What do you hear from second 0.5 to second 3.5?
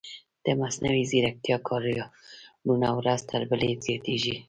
مصنوعي ځیرکتیا کاریالونه ورځ تر